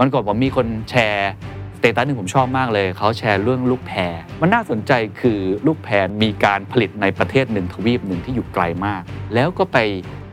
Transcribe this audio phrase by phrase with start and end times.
[0.00, 1.32] วันก่อนผมมีคนแชร์
[1.76, 9.02] สเตตัสหนึ่งผมชอบมากเลย เขาแชร์เรื่องลูกแพร มันน่าสนใจคือลูกแพรมีการผลิตในประเทศหนึ่งทวีปหนึ่งที่อยู่ไกลมาก
[9.34, 9.78] แล้วก็ไป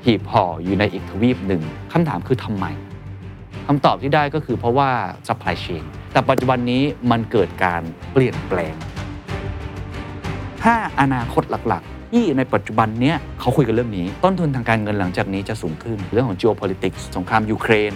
[0.06, 1.62] หีบห่ออยู่ในอีกทวีปหนึ่ง
[1.94, 2.66] คำถามคือทำไม
[3.68, 4.90] คำตอบที่ได้ก็คือเพราะว่า
[5.28, 8.76] supply chain แต่ปัจจุบันนี้มันเกิดการเปลี่ยนแปลง
[10.08, 17.94] 5อนาคตหลักๆ ที่ในปัจจุบันเนี้ยเขาคุยกันเรื่องนี้ ต้นทุนทางการเงินหลังจากนี้จะสูงขึ้น เรื่องของ geopolitics สงครามยูเครน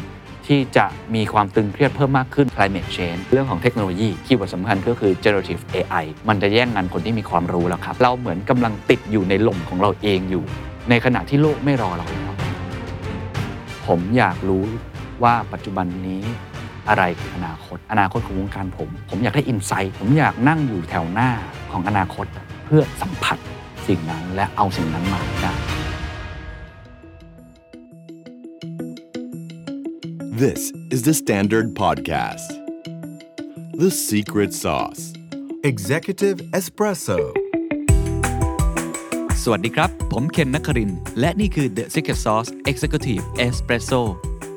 [0.50, 0.86] ที่จะ
[1.16, 10.44] มีความตึงเครียดเพิ่มมากขึ้น climate change เรื่องของเทคโนโลยีคีย์เวิร์ดสำคัญก็คือ generative AI มันจะแย่งงานคนที่มีความรู้แล้วครับ เราเหมือนกำลังติดอยู่ในหล่มของเราเองอยู่
[10.90, 12.36] ในขณะที่โลกไม่รอเราแล้ว
[13.88, 14.64] ผมอยากรู้
[15.24, 16.22] ว่าปัจจุบันนี้
[16.90, 21.30] อะไรคืออนาคต อนาคตของวงการผม ผมอยากได้อินไซต์ผมอยากนั่งอยู่แถวหน้า
[21.72, 22.26] ของอนาคต
[22.66, 23.38] เพื่อสัมผัส
[23.88, 25.79] สิ่งนั้นและเอาสิ่งนั้นมาได้
[30.48, 32.50] This is the Standard Podcast.
[33.74, 35.02] The Secret Sauce.
[35.72, 37.20] Executive Espresso
[39.44, 44.02] สวัสดีครับ ผมเคนนักครินทร์และนี่คือ The Secret Sauce Executive Espresso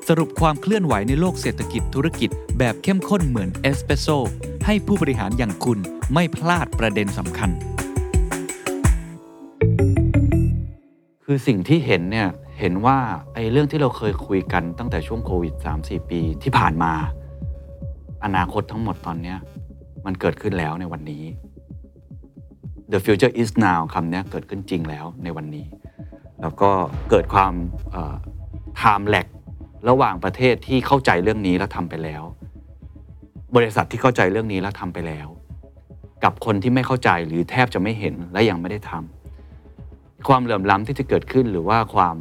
[0.09, 4.09] สรุปความเคลื่อนไหวในโลกเศรษฐกิจธุรกิจแบบเข้มข้นเหมือนเอสเปรสโซ
[4.67, 5.79] ให้ผู้บริหารอย่างคุณ
[6.15, 7.51] ไม่พลาดประเด็นสำคัญ
[11.25, 12.29] คือสิ่งที่เห็นเนี่ย
[12.65, 12.99] เห็นว่า
[13.35, 16.93] ไอ้เรื่องที่เราเคยคุยกันตั้งแต่ช่วงโควิด 3-4 ปีที่ผ่านมา
[18.25, 19.39] อนาคตทั้งหมดตอนเนี้ย
[20.07, 21.25] มันเกิดขึ้นแล้วในวันนี้
[22.93, 25.67] The future is now คำนี้เกิดขึ้นจริงแล้วในวันนี้
[26.41, 26.71] แล้วก็
[27.11, 27.53] เกิดความ
[28.81, 29.27] time lag
[29.89, 32.23] ระหว่างประเทศที่เข้าใจเรื่องนี้แล้วทำไปแล้ว
[33.57, 35.29] บริษัทที่เข้าใจเรื่องนี้แล้วทำไปแล้ว
[36.25, 42.17] กับคนที่ไม่เข้าใจหรือแทบจะไม่เห็นและยังไม่ได้ทำความเหลื่อมล้ำที่จะเกิดขึ้นหรือว่าความ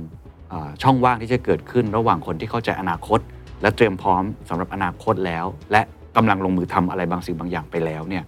[0.84, 3.20] ช่องว่างที่จะเกิดขึ้นระหว่างคนที่เข้าใจอนาคต
[3.62, 5.82] และเตรียมพร้อมสำหรับอนาคตแล้ว และ
[6.16, 8.24] กำลังลงมือทำอะไรบางสิ่งบางอย่างไปแล้วเนี่ย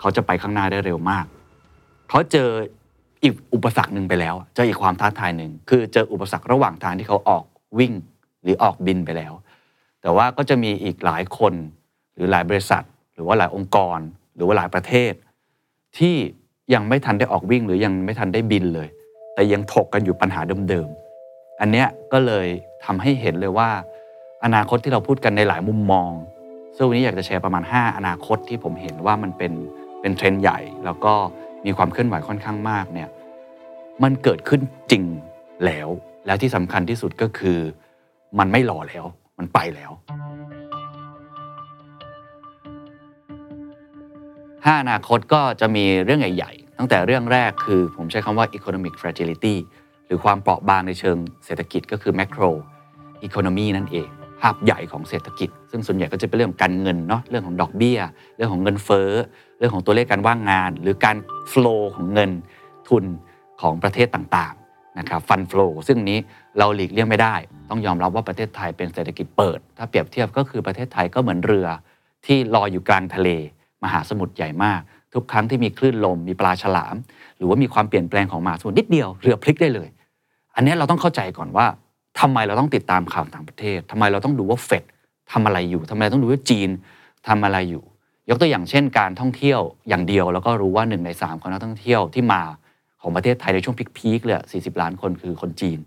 [0.00, 1.24] เขาจะไปข้างหน้าได้เร็วมาก
[2.08, 2.48] เขาเจอ
[3.22, 7.44] อีกอุปสรรคหนึ่งไปแล้วเจออีกความท้าทายหนึ่งคือเจออุปสรรคระหว่างทางที่เขาออก
[7.78, 7.92] วิ่ง
[8.42, 9.32] หรือออกบินไปแล้ว
[10.02, 11.54] แต่ว่าก็จะมีอีกหลายคน
[12.14, 13.98] หรือหลายบริษัท หรือว่าหลายองค์กร
[14.34, 15.12] หรือว่าหลายประเทศ
[15.98, 16.16] ที่
[16.74, 18.88] ยังไม่ทันได้ออกวิ่งหรือยังไม่ทันได้บินเลย
[19.34, 21.01] แต่ยังถกกันอยู่ปัญหาเดิมๆ
[21.64, 22.46] อันเนี้ยก็เลย
[22.84, 23.70] ทำให้เห็นเลยว่า
[24.44, 26.12] อนาคตที่เราพูดกันในหลายมุมมอง
[26.76, 29.52] ซึ่งวันนี้อยากจะแชร์ประมาณ 5 อนาคตที่ผมเห็นว่ามันเป็น
[30.00, 31.14] เป็นเทรนด์ใหญ่ แล้วก็
[31.64, 33.08] มีความเคลื่อนไหวค่อนข้างมากเนี่ย
[34.02, 35.04] มันเกิดขึ้นจริง
[35.64, 35.88] แล้ว
[36.26, 37.58] แล้วที่สำคัญที่สุดก็คือ
[38.38, 39.04] มันไม่รอแล้ว
[39.38, 39.90] มันไปแล้ว
[44.66, 49.56] 5 อนาคตก็จะมีเรื่องใหญ่ ๆ ตั้งแต่เรื่องแรกคือผมใช้คำว่า economic fragility
[50.14, 52.50] รือความเปราะบางในเชิงเศรษฐกิจก็คือ macro
[53.26, 54.08] economy นั่นเอง
[54.40, 57.98] ภาพใหญ่ของเศรษฐกิจ ซึ่งส่วนใหญ่ก็จะเป็นเรื่องการเงินเนาะเรื่องของดอกเบี้ย
[58.36, 59.10] เรื่องของเงินเฟ้อ
[59.58, 61.16] เรื่องของตัวเลขการว่างงาน หรือการ
[61.52, 62.30] flow ของเงิน
[62.88, 63.04] ทุน
[63.60, 66.18] ของประเทศต่างๆนะครับ fund flow ซึ่งนี้
[66.58, 67.34] เราหลีกเลี่ยงไม่ได้
[67.70, 71.66] ต้องยอมรับว่าประเทศไทยเป็นเศรษฐกิจเปิด ถ้าเปรียบเทียบก็คือประเทศไทยก็เหมือนเรือ
[72.26, 73.28] ที่ลอยอยู่กลางทะเล
[73.84, 74.82] มหาสมุทรใหญ่มาก
[75.14, 76.94] ทุกครั้งที่มีคลื่นลมมีปลาฉลาม
[77.36, 79.88] หรือว่ามีความเปลี่ยนแปลงของมหาสมุทรนิดเดียวเรือพลิกได้เลย
[80.54, 81.66] อันนี้เราต้องเข้าใจก่อนว่า
[82.20, 84.84] ทำไมเราต้องติดตามข่าวต่างประเทศทำไมเราต้องดูว่าเฟด
[85.32, 86.70] ทำอะไรอยู่ทำไมเราต้องดูว่าจีน
[87.28, 87.84] ทำอะไรอยู่
[88.28, 92.42] ยกตัวอย่างเช่น การท่องเที่ยวอย่างเดียว แล้วก็รู้ว่าหนึ่งในสามของนักท่องเที่ยวที่มา
[93.00, 95.78] ของประเทศไทยในช่วงพีคๆเลย40 ล้านคนคือคนจีน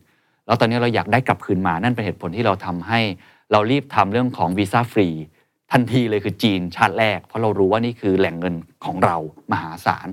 [0.46, 3.00] แล้วตอนนี้เราอยากได้กลับคืนมานั่นเป็นเหตุผลที่เราทำให้
[3.52, 5.08] เรารีบทำเรื่องของวีซ่าฟรี
[5.72, 8.56] ทันทีเลยคือจีนชาติแรก เพราะเรารู้ว่านี่คือแหล่งเงิน
[8.86, 9.16] ของเรา
[9.52, 10.08] มหาศาล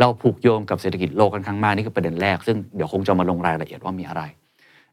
[0.00, 4.22] เราผูกโยงกับเศรษฐกิจโลกค่อนข้างมากนี่คือประเด็นแรก ซึ่งเดี๋ยวคงจะมาลงรายละเอียดว่ามีอะไร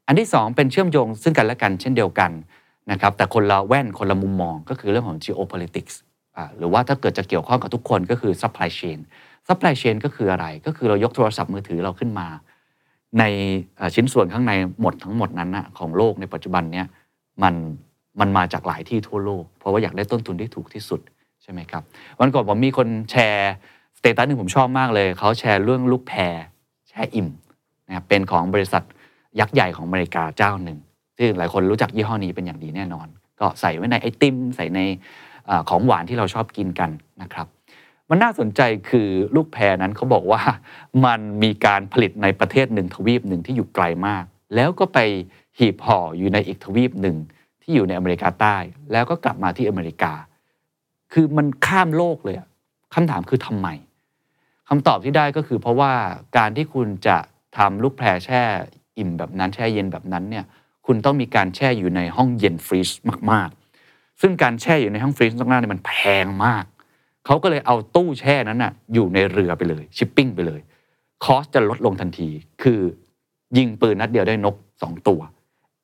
[0.07, 2.31] อันที่ 2 เป็นเชื่อมโยงซึ่งกันและกันเช่นเดียวกัน
[2.91, 5.95] นะครับแต่คนละแว่นคนละมุมมองก็คือเรื่องของ geopolitics
[6.35, 8.99] อหรือว่าถ้าเกิดจะเกี่ยวข้องกับทุกคนก็คือ supply chain
[9.47, 12.27] supply chain ก็คืออะไร ก็คือเรายกโทรศัพท์มือถือเราขึ้นมา
[13.19, 13.23] ใน
[13.95, 16.85] ชิ้นส่วนข้างในหมดทั้งหมดนั้นนะของโลกในปัจจุบันเนี้ย
[17.43, 17.53] มัน
[18.19, 21.01] มันมาจากหลายที่ทั่วโลก เพราะว่าอยากได้ต้นทุนที่ถูกที่สุด
[21.43, 21.83] ใช่ไหมครับ
[22.19, 23.53] วันก่อนผมมีคนแชร์
[24.03, 26.35] เตตัสหนึ่งผมชอบมากเลย เขาแชร์เรื่องลูกแพร
[26.89, 27.27] แช่อิ่ม
[27.87, 28.83] นะครับเป็นของบริษัท
[29.39, 30.79] ยักษ์ใหญ่ของอเมริกาเจ้าหนึ่ง
[31.17, 33.07] ซึ่งหลายคนรู้จักยี่ห้อนี้เป็นอย่างดีแน่นอน
[33.39, 34.79] ก็ใส่ไว้ในไอติม ใส่ใน
[35.49, 36.89] อของหวานที่เราชอบกินกัน
[37.21, 37.47] นะครับ
[38.09, 40.41] มันน่าสนใจคือลูกแพรนั้นเขาบอกว่า
[41.05, 44.23] มันมีการผลิตในประเทศหนึ่งทวีปหนึ่งที่อยู่ไกลมาก
[44.55, 44.99] แล้วก็ไป
[45.59, 47.17] หีบห่ออยู่ในอีกทวีปหนึ่ง
[47.61, 48.57] ที่อยู่ในอเมริกาใต้
[48.91, 50.13] แล้วก็กลับมาที่อเมริกา
[51.13, 52.35] คือมันข้ามโลกเลย
[52.93, 53.67] คำถามคือทำไม
[54.69, 55.93] คำตอบที่ได้ก็คือเพราะว่า
[56.37, 57.17] การที่คุณจะ
[57.57, 58.43] ทำลูกแพรแช่
[58.97, 60.45] อิ่มแบบนั้นแช่เย็นแบบนั้นเนี่ย
[60.85, 62.89] คุณต้องมีการแช่อยู่ในห้องเย็นฟรีซ
[63.31, 63.49] มาก
[63.85, 65.91] ๆ ซึ่งการแช่อยู่ในห้องฟรีซต้องหน้าเนี่ยมันแพ
[66.23, 66.65] งมาก
[67.25, 70.61] เขาก็เลยเอาตู้แช่นั้นน่ะอยู่ในเรือไปเลย ชิปปิ้งไปเลย
[71.23, 72.29] คอสจะลดลงทันที
[72.63, 72.79] คือ
[73.57, 75.19] ยิงปืนนัดเดียวได้นก 2 ตัว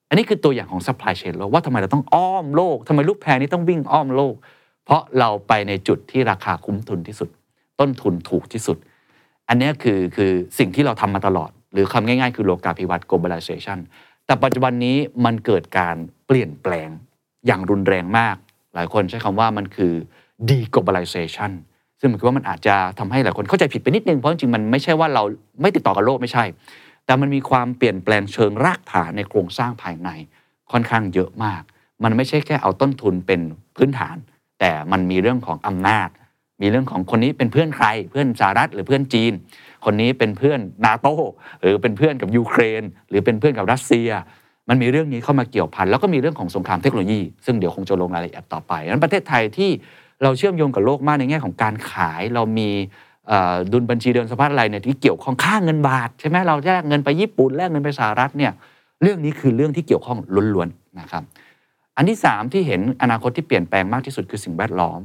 [0.10, 4.36] อันนี้คือตัวอย่างของ supply chain โลกว่าทำไมเราต้องอ้อมโลกทำไมลูกแพรนี้ต้องวิ่งอ้อมโลก
[4.86, 7.30] เพราะเราไปในจุดที่ราคาคุ้มทุนที่สุด
[7.80, 8.78] ต้นทุนถูกที่สุด
[9.50, 13.80] อันนี้คือคือสิ่งที่เราทำมาตลอด หรือคำง่ายๆ คือโลกาภิวัตน์ globalization
[14.26, 15.96] แต่ปัจจุบันนี้มันเกิดการ
[16.28, 16.90] เปลี่ยนแปลง
[17.46, 18.36] อย่างรุนแรงมาก
[18.74, 19.94] หลายคนใช้คำว่ามันคือ
[20.50, 21.52] deglobalization
[22.00, 25.24] ซึ่งหมายความว่ามันอาจจะทำให้หลายคนเข้าใจผิดไปนิดนึง เพราะจริงๆมันไม่ใช่ว่าเรา
[25.62, 26.44] ไม่ติดต่อกับโลกไม่ใช่
[27.06, 30.10] แต่มันมีความเปลี่ยนแปลงเชิงรากฐานในโครงสร้างภายใน
[30.72, 31.62] ค่อนข้างเยอะมาก
[32.04, 33.42] มันไม่ใช่แค่เอาต้นทุนเป็น
[33.76, 34.16] พื้นฐาน
[34.60, 36.10] แต่มันมีเรื่องของอำนาจ
[36.62, 39.34] มีเรื่องของคนนี้เป็นเพื่อนใคร เพื่อนสหรัฐหรือเพื่อนจีน
[39.86, 41.08] คนนี้เป็นเพื่อนนาโต
[41.62, 44.10] หรือเป็นเพื่อนกับยูเครน หรือเป็นเพื่อนกับรัสเซีย
[44.70, 49.70] มันมีเรื่องนี้เข้ามาเกี่ยวพันแล้วก็มีเรื่องของสงครามเทคโนโลยี ซึ่งเดี๋ยวคงจะลงรายละเอียดต่อไปนั้นประเทศไทยที่
[50.24, 52.70] เราเชื่อมโยงกับโลกมากในแง่ของการขายเรามี
[53.72, 58.52] ดุลบัญชีเดินสะพัดอะไรเนี่ยที่เกี่ยวข้องค่าเงินบาทใช่ไหมเราแลกเงินไปญี่ปุ่นแลกเงินไปสหรัฐเนี่ย
[59.02, 60.18] เรื่องนี้คือเรื่องที่เกี่ยวข้อง
[60.54, 61.24] ล้วนๆนะครับ
[61.98, 65.00] อันที่ 3 ที่เห็นอนาคตที่เปลี่ยนแปลงมากที่สุดคือสิ่งแวดล้อม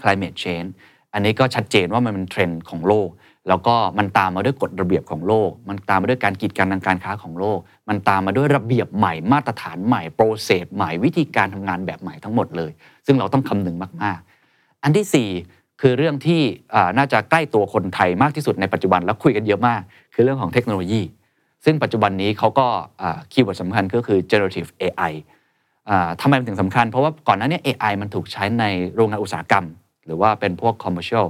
[0.00, 0.70] climate change
[1.12, 3.08] อันนี้ก็ชัดเจนว่ามันเป็นเทรนด์ของโลก
[3.48, 7.58] แล้วก็มันตามมาด้วยกฎระเบียบของโลก มันตามมาด้วยการกีดกันทางการค้าของโลก
[7.88, 12.70] มันตามมาด้วยระเบียบใหม่มาตรฐานใหม่โปรเซสใหม่วิธีการทำงานแบบใหม่ทั้งหมดเลย
[13.06, 14.18] ซึ่งเราต้องคำนึงมาก
[14.50, 16.40] ๆ อันที่ 4 คือเรื่องที่
[16.98, 19.80] น่าจะใกล้ตัวคนไทยมากที่สุดในปัจจุบันแล้วคุยกันเยอะมาก
[20.14, 21.02] คือเรื่องของเทคโนโลยี
[21.64, 22.66] ซึ่งปัจจุบันนี้เขาก็
[23.32, 25.12] keyword สำคัญก็คือ generative AI
[25.88, 25.90] อ
[26.20, 29.64] ทำไมมันถึงสำคัญ เพราะว่าก่อนหน้านี้ AI มันถูกใช้ในโรงงานอุตสาหกรรม
[30.08, 31.26] หรือว่าเป็นพวก commercial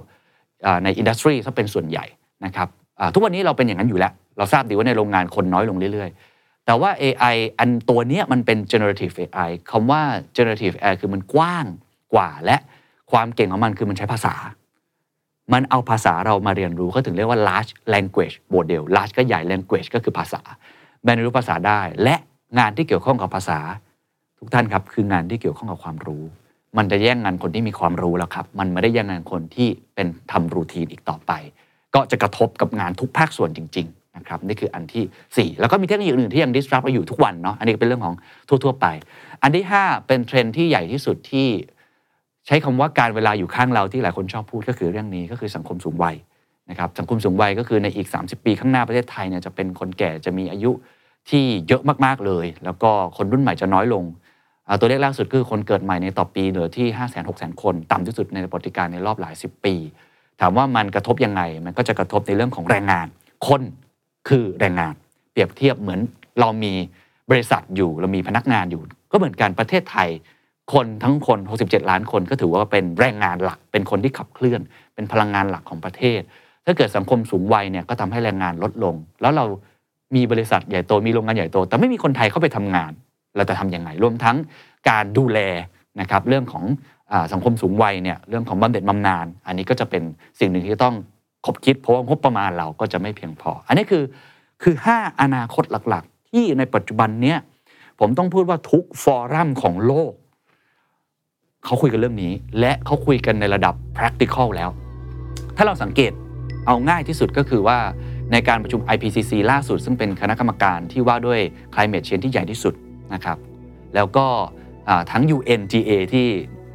[0.67, 2.05] อ่าใน industry ซะเป็นส่วนใหญ่
[2.45, 2.69] นะครับ
[3.15, 10.03] ทุกวันนี้เราเป็นอย่างนั้นอยู่แล้ว เราทราบดีว่าในโรงงานคนน้อยลงเรื่อย ๆ แต่ว่า AI อันตัวนี้มันเป็น generative AI คำว่า
[10.37, 11.67] generative AI คือมันกว้าง
[12.15, 12.57] กว่าและ
[13.13, 14.35] ความเก่งของมันคือมันใช้ภาษา
[15.53, 20.41] มันเอาภาษาเรามาเรียนรู้เขาถึงเรียกว่า large language model large ก็ใหญ่ language ก็คือภาษา
[21.03, 22.17] แบรนรู้ภาษาได้ และ
[22.59, 23.59] งานที่เกี่ยวข้องกับภาษา
[24.39, 26.25] ทุกท่านครับคืองานที่เกี่ยวข้องกับความรู้
[26.76, 31.32] มันจะแย่งงานคนที่มีความรู้แล้วครับ มันไม่ได้แย่งงานคนที่เป็นทำรูทีนอีกต่อไป
[31.94, 35.03] ก็จะกระทบกับงานทุกภาคส่วนจริงๆนะครับนี่คืออันที
[35.37, 38.15] สี่4 แล้วก็มีเทคโนโลยีอื่นๆที่ยัง disrupt เราอยู่ทุกวันเนาะอันนี้เป็นเรื่องของ
[38.49, 38.87] ทั่วๆไป
[39.43, 41.47] อันที่ 5 เป็นเทรนด์ที่ใหญ่ที่สุดที่
[42.47, 46.17] ใช้คำว่าการเวลาอยู่ข้างเราที่หลายคนชอบพูดก็คือเรื่องนี้ก็คือสังคมสูงวัย
[46.71, 50.71] นะครับสังคมสูงวัยก็คือในอีก 30 ปีข้างหน้าประเทศไทยเนี่ยจะเป็นคนแก่จะมีอายุ
[51.31, 54.05] ที่เยอะมากๆเลย แล้วก็คนรุ่นใหม่จะน้อยลง
[54.81, 59.75] ตัวเลขล่าสุดคือคนเกิดใหม่ในต่อปีเหลือที่ 5 6 0 0 0 0 คน ต่ำที่สุดในประวัติการในรอบหลายสิบปี
[60.41, 63.06] ถามว่ามันกระทบยังไง มันก็จะกระทบในเรื่องของแรงงาน
[63.47, 63.62] คน
[64.29, 64.94] คือแรงงาน
[65.32, 66.00] เปรียบเทียบเหมือน
[66.41, 66.73] เรามี
[67.31, 68.82] บริษัทอยู่เรามีพนักงานอยู่
[69.12, 70.09] ก็เหมือนกันประเทศไทย
[70.73, 74.61] คนทั้งคน 67 ล้านคนก็ถือว่าเป็นแรงงานหลัก เป็นคนที่ขับเคลื่อน
[74.94, 76.21] เป็นพลังงานหลักของประเทศ
[76.67, 79.44] ถ้าเกิดสังคมสูงวัยเนี่ยก็ทำให้แรงงานลดลง แล้วเรา
[80.17, 82.93] มีบริษัทใหญ่โตมีโรงงานใหญ่โต แต่ไม่มีคนไทยเข้าไปทำงาน
[83.37, 84.37] เราจะทำยังไงรวมทั้ง
[84.91, 85.39] การดูแล
[86.01, 86.65] นะครับเรื่องของ
[87.13, 90.03] อสังคมสูงวัยเนี่ยเรื่องของบำเหน็จบำนาญอันนี้ก็จะเป็น
[90.41, 90.95] สิ่งหนึ่งที่ต้อง
[91.47, 94.05] คบคิด เพราะว่างบประมาณเราก็จะไม่เพียงพอ อันนี้คือ
[94.63, 97.39] คือ 5 อนาคตหลักๆ ที่ในปัจจุบันเนี้ย
[98.01, 100.13] ผมต้องพูดว่าทุกฟอรัมของโลก
[101.65, 104.71] เขาคุยกันเรื่องนี้ และเขาคุยกันในระดับ practical แล้ว
[105.57, 106.12] ถ้าเราสังเกต
[106.67, 107.79] เอาง่ายที่สุดก็คือว่า
[108.33, 111.41] ในการประชุม IPCC ล่าสุด ซึ่งเป็นคณะกรรมการที่ว่าด้วย
[111.75, 112.75] climate change ที่ใหญ่ที่สุด
[113.15, 113.38] นะครับ
[113.95, 114.27] แล้วก็
[115.11, 116.27] ทั้ง UNGA ที่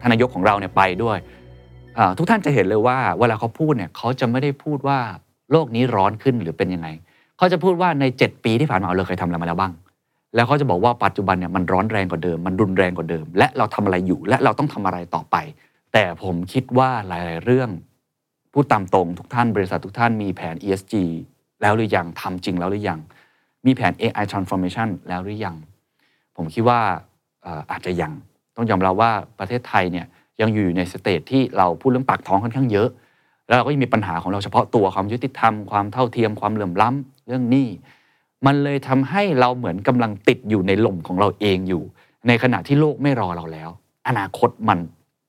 [0.02, 1.18] ทนายกของเราเนี่ยไปด้วย
[2.18, 5.00] ทุกท่านจะเห็นเลยว่าเวลาเขาพูดเนี่ยเขาจะไม่ได้พูดว่า
[5.52, 6.88] โลกนี้ร้อนขึ้นหรือเป็นยังไง
[7.38, 9.74] เขาจะพูดว่าใน 7 ปีที่ผ่านมาเราเคยทำอะไรมาแล้วบ้าง
[10.36, 15.36] แล้วเขาจะบอกว่าปัจจุบันเนี่ยมันร้อนแรงกว่าเดิม มันรุนแรงกว่าเดิม และเราทำอะไรอยู่ และเราต้องทำอะไรต่อไป
[15.94, 17.70] แต่ผมคิดว่าหลาย ๆ เรื่อง
[18.54, 20.94] พูดตามตรงทุกท่านบริษัททุกท่านมีแผน ESG
[21.62, 23.00] แล้วหรือยังทำจริงแล้วหรือยัง
[23.66, 25.56] มีแผน AI transformation แล้วหรือยัง
[26.38, 26.80] ผมคิดว่า
[27.72, 28.12] อาจจะยัง
[28.56, 30.06] ต้องยอมรับว่าประเทศไทยเนี่ย
[30.42, 32.90] ยังอยู่ในสเตจที่เราพูดเรื่องปากท้องค่อนข้างเยอะ
[33.48, 37.68] แล้วเราก็ยังมีปัญหาของเราเฉพาะตัวความยุติธรรมความเท่าเทียมความเหลื่อมล้ำเรื่องนี้
[38.46, 41.84] มันเลยทำให้เราเหมือนกำลังติดอยู่ในหล่มของเราเองอยู่
[42.28, 43.70] ในขณะที่โลกไม่รอเราแล้ว
[44.08, 44.80] อนาคตมัน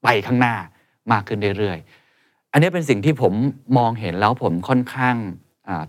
[0.02, 0.54] ไปข้างหน้า
[1.12, 3.32] มากขึ้นเรื่อยๆอันนี้เป็นสิ่งที่ผม
[3.78, 5.16] มองเห็นแล้วผมค่อนข้าง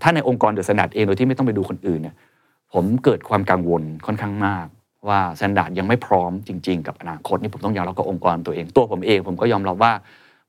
[0.01, 2.15] ถ้าในองค์กร The Standard เองโดยที่ไม่ต้องไปดูคนอื่นเนี่ย
[2.73, 4.67] ผมเกิดความกังวลค่อนข้างมาก
[5.09, 9.91] ว่า Standard ยังไม่พร้อมจริง ๆ กับอนาคตนี่ผมต้องยอมรับกับองค์กรตัวเอง ตัวผมเอง ผมก็ยอมรับว่า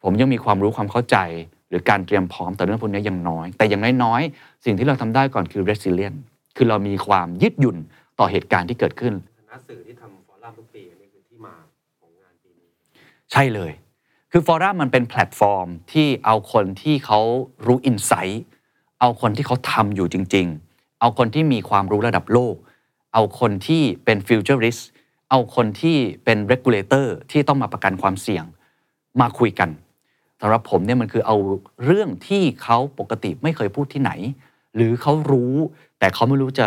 [0.02, 1.16] ผมยังมีความรู้ความเข้าใจ
[1.68, 6.18] หรือการเตรียมพร้อมแต่เรื่องพวกนี้ยังน้อย แต่อย่างน้อยๆสิ่งที่เราทำได้ก่อนคือ resilient
[6.56, 7.76] คือเรามีความยืดหยุ่น
[8.18, 11.54] ต่อเหตุการณ์ที่เกิดขึ้นฐานะสื่อที่ทำ forum ทุกปีอันนี้คือที่มา
[12.00, 12.68] ของงานปีนี้
[13.34, 13.72] ใช่เลย
[14.32, 17.20] คือ forum มันเป็นแพลตฟอร์มที่เอาคนที่เขา
[17.66, 18.44] รู้ insight
[19.00, 22.54] เอาคนที่เขาทำอยู่จริง ๆ เอาคนที่มีความรู้ระดับโลก
[23.14, 24.78] เอาคนที่เป็น futurist
[25.30, 28.44] เอาคนที่เป็น regulator ที่ต้องมาประกันความเสี่ยง
[29.20, 29.70] มาคุยกัน
[30.40, 31.36] สำหรับผมเนี่ยมันคือเอา
[31.84, 34.12] เรื่องที่เขาปกติไม่เคยพูดที่ไหน
[34.74, 35.54] หรือเขารู้
[35.98, 36.66] แต่เขาไม่รู้จะ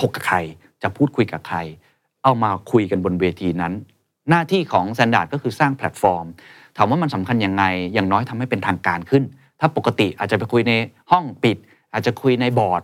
[0.00, 0.38] ถกกับใคร
[0.82, 1.58] จะพูดคุยกับใคร
[2.22, 3.72] เอามาคุยกันบนเวทีนั้น
[4.30, 6.26] หน้าที่ของ Standard ก็คือสร้างแพลตฟอร์ม
[6.76, 9.22] ถามว่ามันสำคัญยังไง อย่างน้อยทำให้เป็นทางการขึ้น
[9.60, 10.72] ถ้าปกติอาจจะไปคุยใน
[11.10, 11.56] ห้องปิด
[11.92, 12.82] อาจจะคุยในบอร์ด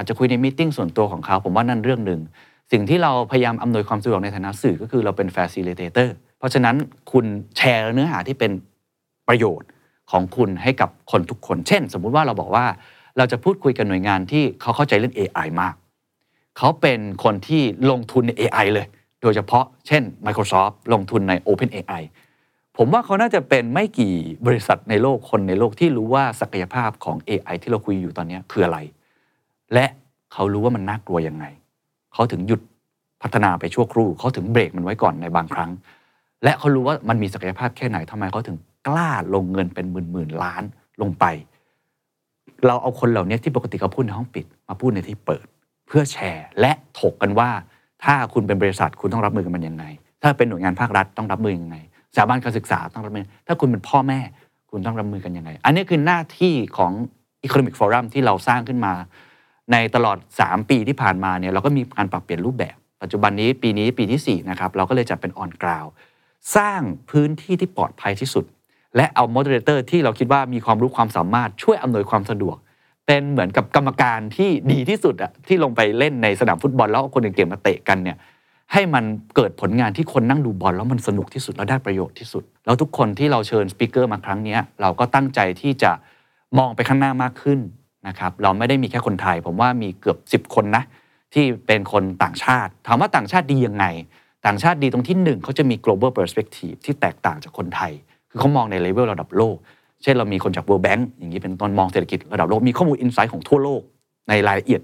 [0.00, 2.20] อาจจะคุยในมิ팅ส่วนตัวของเขาผมว่านั่นเรื่องหนึ่ง
[2.72, 6.76] สิ่งที่เราพยายามอำนวยความสะดวกในฐานะสื่อก็คือเราเป็น facilitator เพราะฉะนั้น
[7.12, 7.24] คุณ
[7.56, 8.52] แชร์เนื้อหาที่เป็น
[9.28, 9.68] ประโยชน์
[10.10, 12.66] ของคุณให้กับคนทุกคน เช่น สมมุติว่าเราบอกว่า
[13.16, 15.74] เราจะพูดคุยกับหน่วยงานที่เขาเข้าใจเรื่อง AI มาก
[16.58, 18.86] เขาเป็นคนที่ลงทุนใน AI เลย
[19.22, 22.02] โดยเฉพาะเช่น Microsoft ลงทุนใน OpenAI
[22.76, 24.14] ผมว่าเขาน่าจะเป็นไม่กี่
[24.46, 28.78] บริษัทในโลกคนในโลกที่รู้ว่าศักยภาพของ AI ที่เราคุยอยู่ตอนนี้คืออะไร
[29.74, 29.86] และ
[30.32, 31.44] เขารู้ว่ามันน่ากลัวยังไง
[32.14, 32.60] เขาถึงหยุด
[33.22, 35.70] พัฒนาไปชั่วครู่ เขาถึงเบรกมันไว้ก่อนในบางครั้ง
[36.44, 38.56] และเขารู้ว่ามันมีศักยภาพแค่ไหนทำไมเขาถึง
[38.88, 40.62] กล้าลงเงินเป็นหมื่นหมื่นล้าน
[41.00, 41.24] ลงไป
[42.66, 45.46] เราเอาคนเหล่านี้ที่ปกติเขาพูดในห้องปิด มาพูดในที่เปิด
[45.86, 47.50] เพื่อแชร์ และถกกันว่า
[48.04, 49.84] ถ้าคุณเป็นบริษัทคุณต้องรับมือกับมันยังไง
[50.22, 51.76] ถ้าเป็นหน่วยงานภาครัฐต้องรับมือยังไง
[52.14, 54.20] สถาบันการศึกษาต้องรับมือ ถ้าคุณเป็นพ่อแม่
[54.70, 56.92] คุณต้องรับมือกันยังไง อันนี้คือหน้าที่ของ
[57.46, 58.92] Economic Forum ที่เราสร้างขึ้นมา
[59.72, 65.86] ในตลอด 3 ปีที่ผ่านมาเนี่ยเราก็มีการปรับเปลี่ยนรูปแบบ ปัจจุบันนี้ปีนี้ปีที่4นะครับเราก็เลยจัดเป็น on ground
[66.56, 68.44] สร้างพื้นที่ที่ปลอดภัยที่สุด
[68.96, 72.56] และเอา moderator ที่เราคิดว่ามีความรู้ความสามารถช่วยอำนวยความสะดวก
[73.06, 78.16] เป็นเหมือนกับกรรมการที่ดีที่สุดอะที่ลงไปเล่นในสนามฟุตบอลแล้วเอาคนเก่งๆมาเตะกันเนี่ย
[78.72, 79.04] ให้มัน
[79.36, 85.92] เกิดผลงานที่คนนั่งดูบอลแล้วมันสนุกที่สุดแล้วได้ประโยชน์ที่สุด แล้วทุกคนที่เราเชิญ speaker มาครั้งนี้เราก็ตั้งใจที่จะ
[86.58, 87.58] มองไปข้างหน้ามากขึ้น
[88.08, 90.84] นะครับเราไม่ได้มีแค่คนไทย ผมว่ามีเกือบ 10 คนนะ
[91.34, 93.86] ที่เป็นคนต่างชาติถามว่าต่างชาติดียังไง
[94.46, 97.92] ต่างชาติดีตรงที่หนึ่งเขาจะมี global perspective ที่แตกต่างจากคนไทย
[98.30, 99.56] คือเขามองในเลเวลระดับโลก
[100.02, 103.82] เช่นเรามีคนจาก World Bank อย่างนี้เป็นต้นมองเศรษฐกิจระดับโลกมีข้อมูล insight ของทั่วโลก
[104.28, 104.80] ในรายละเอียด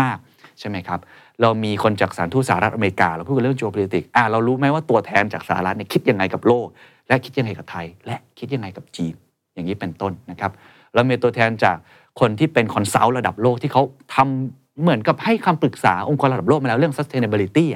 [0.00, 1.00] มากๆ ใช่ไหมครับ
[1.42, 6.66] เรามีคนจากสถานทูตสหรัฐอเมริกา เราพูดกันเรื่อง geopolitics อ่าเรารู้ไหมว่าตัวแทนจากสหรัฐเนี่ยคิดยังไงกับโลก
[7.08, 9.14] และคิดยังไงกับไทย และคิดยังไงกับจีน
[9.54, 10.52] อย่างนี้เป็นต้นนะครับ
[10.94, 11.76] เรามีตัวแทนจาก
[12.20, 13.82] คนที่เป็นคอนซัลท์ระดับโลกที่เขา
[14.14, 17.66] ทำเหมือนกับให้คำปรึกษาองค์กรระดับโลกมาแล้วเรื่อง sustainability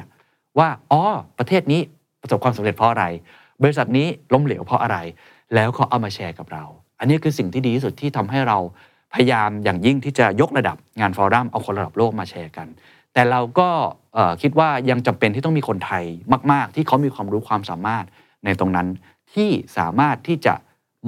[0.58, 1.02] ว่าอ๋อ
[1.38, 1.80] ประเทศนี้
[2.22, 3.04] ประสบความสำเร็จเพราะอะไร
[3.62, 4.98] บริษัทนี้ล้มเหลวเพราะอะไร
[5.54, 6.64] แล้วเขาเอามาแชร์กับเรา
[6.98, 8.58] อันนี้คือสิ่งที่ดีที่สุดที่ทำให้เรา
[9.14, 12.68] พยายามอย่างยิ่งที่จะยกระดับงานฟอรัมเอาคนระดับโลกมาแชร์กัน
[13.12, 13.68] แต่เราก็
[14.42, 16.04] คิดว่ายังจำเป็นที่ต้องมีคนไทย
[16.52, 18.04] มาก ๆ ที่เขามีความรู้ความสามารถ
[18.44, 18.88] ในตรงนั้น
[19.34, 20.54] ที่สามารถที่จะ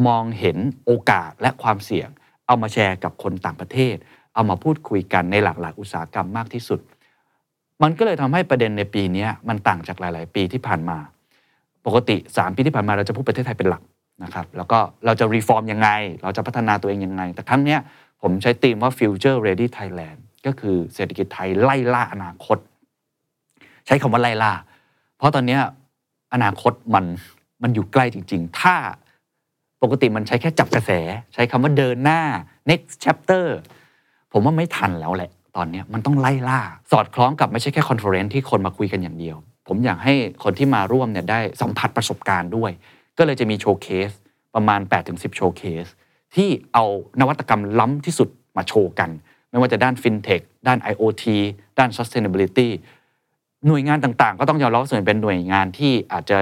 [0.06, 2.08] มองเห็นโอกาสและความเสี่ยง
[2.46, 3.96] เอามาแชร์กับคนต่างประเทศ
[4.34, 6.80] เอามาพูดคุยกันในหลากหลายอุตสาหกรรมมากที่สุด
[7.82, 10.98] มันก็เลยทำให้ประเด็นในปีนี้มันต่างจากหลาย ๆ ปีที่ผ่านมา
[11.86, 13.82] ปกติ 3 ปีที่ผ่านมาเราจะพูดประเทศไทยเป็นหลัก
[14.24, 15.88] นะครับแล้วก็เราจะรีฟอร์มยังไง
[16.22, 17.80] เราจะพัฒนาตัวเองยังไง แต่ครั้งเนี้ย
[18.22, 22.58] ผมใช้ธีมว่า Future Ready Thailand ก็คือเศรษฐกิจไทยไล่ล่าอนาคต
[23.86, 24.52] ใช้คำว่าไล่ล่า
[25.16, 25.58] เพราะตอนนี้
[26.34, 27.04] อนาคตมัน
[27.62, 28.74] มันอยู่ใกล้จริง ๆ ถ้า
[29.82, 30.90] ปกติมันใช้แค่จับกระแส
[31.34, 32.20] ใช้คำว่าเดินหน้า
[32.70, 33.46] next chapter
[34.32, 36.60] ผมว่าไม่ทันแล้วแหละ ตอนนี้มันต้องไล่ล่า
[36.92, 39.36] สอดคล้องกับไม่ใช่แค่ conference ที่คนมาคุยกันอย่างเดียว
[39.68, 40.14] ผมอยากให้
[40.44, 42.70] คนที่มาร่วมเนี่ยได้สัมผัสประสบการณ์ด้วย
[43.18, 44.10] ก็เลยจะมี showcase
[44.54, 45.86] ประมาณ 8-10 showcase
[46.34, 46.84] ที่เอา
[47.20, 49.10] นวัตกรรมล้ำที่สุดมาโชว์กัน
[49.50, 51.24] ไม่ว่าจะด้าน FinTech ด้าน IoT
[51.78, 52.68] ด้าน Sustainability
[53.66, 56.36] หน่วยงานต่างๆ ก็ต้องยอมรับส่วนเป็นหน่วยงานที่อาจจะ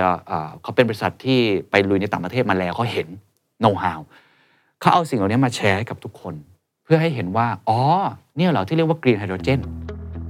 [0.62, 3.08] เขาเป็นบริษัทที่ไปลุยในต่างประเทศมาแล้วเขาเห็น
[3.60, 4.00] โน้ตฮาว
[4.80, 6.34] เขาเอาสิ่งเหล่านี้มาแชร์ให้กับทุกคน
[6.84, 7.80] เพื่อให้เห็นว่า อ๋อ
[8.36, 9.60] เนี่ยเหรอที่เรียกว่า Green Hydrogen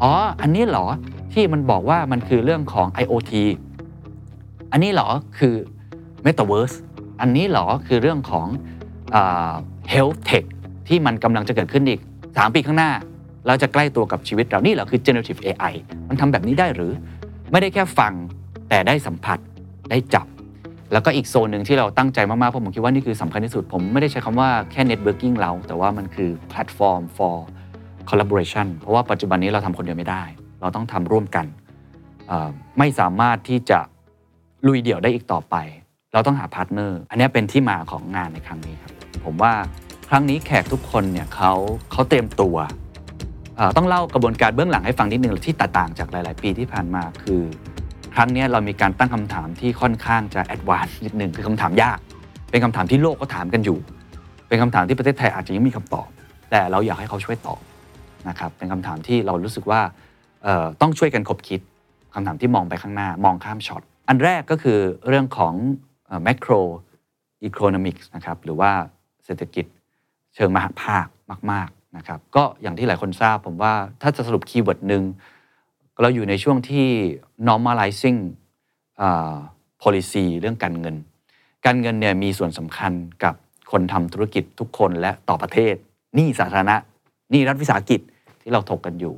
[0.02, 0.87] อ๋อ อันนี้เหรอ
[1.32, 3.32] ที่มันบอกว่ามันคือเรื่องของ IoT
[4.72, 5.08] อันนี้เหรอ
[5.38, 5.54] คือ
[6.26, 6.76] Metaverse
[7.20, 8.46] อันนี้เหรอคือเรื่องของ
[9.12, 9.52] เอ่อ
[9.92, 10.44] Health Tech
[10.88, 12.90] ที่มันกำลังจะเกิดขึ้นอีก 3 ปีข้างหน้า
[13.46, 15.75] เราจะใกล้ตัวกับชีวิตเรานี่เหรอคือ generative AI
[16.08, 16.92] มันทำแบบนี้ได้หรือ
[17.50, 18.12] ไม่ได้แค่ฟัง
[18.68, 19.38] แต่ได้สัมผัส
[19.90, 20.26] ได้จับ
[20.92, 27.37] แล้วก็อีกโซนหนึ่งที่เราตั้งใจมากๆเพราะผมคิดว่านี่คือสำคัญที่สุด ผมไม่ได้ใช้คำว่าแค่ networking เรา แต่ว่ามันคือ platform for
[28.11, 30.22] collaboration เพราะว่าปัจจุบันนี้เราทำคนเดียวไม่ได้
[30.61, 31.46] เราต้องทำร่วมกัน
[32.78, 33.78] ไม่สามารถที่จะ
[34.66, 35.56] ลุยเดี่ยวได้อีกต่อไป
[36.12, 38.92] เราต้องหา partner อันนี้เป็นที่มาของงานในครั้งนี้ครับ
[39.25, 39.52] ผมว่า
[40.08, 41.52] ครั้งนี้แขกทุกคนเนี่ยเขา
[41.92, 42.56] เขาเตรียมตัว
[43.76, 47.42] ต้องเล่ากระบวนการเบื้องหลังให้ฟังนิดนึงที่ต่างจากหลาย ๆ ปีที่ผ่านมาคือ
[48.14, 51.99] ครั้งนี้เรามีการตั้งคำถามที่ค่อนข้างจะ advance นิดนึงคือคำถามยาก
[52.50, 53.78] เป็นคำถามที่โลกก็ถามกันอยู่
[54.49, 56.09] เป็นคำถามที่ประเทศไทยอาจจะยังมีคำตอบ
[56.50, 57.61] แต่เราอยากให้เขาช่วยตอบ
[58.28, 59.80] นะครับเป็นคำถามที่เรารู้สึกว่า
[60.80, 61.61] ต้องช่วยกันคบคิด
[62.14, 64.78] คำถามที่มองไปข้างหน้ามองข้ามช็อตอันแรกก็คือ
[65.09, 65.54] เรื่องของ
[66.26, 66.61] macro
[67.49, 68.71] economics นะครับหรือว่า
[69.25, 69.64] เศรษฐกิจ
[70.35, 71.06] เชิงมหภาค
[71.52, 75.02] มาก ๆ นะครับก็อย่างที่หลายคนทราบผมว่าถ้าจะสรุป keyword หนึ่ง
[76.00, 76.87] เราอยู่ในช่วงที่
[77.49, 78.18] normalizing
[79.82, 80.96] policy เรื่องการเงิน
[81.66, 82.92] การเงินเนี่ยมีส่วนสำคัญ
[83.25, 83.34] กับ
[83.70, 85.75] คนทำธุรกิจทุกคนและต่อประเทศ
[86.14, 86.76] หนี้สาธารณะ
[87.30, 88.00] หนี้รัฐวิสาหกิจ
[88.42, 89.14] ที่เราถกกันอยู่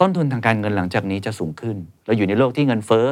[0.00, 1.76] ต้นทุนทางการเงินหลังจากนี้จะสูงขึ้น
[2.06, 3.06] เราอยู่ในโลกที่เงินเฟ้อ